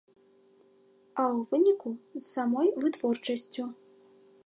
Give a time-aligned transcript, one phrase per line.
[1.23, 1.89] А ў выніку,
[2.21, 3.73] з самой вытворчасцю.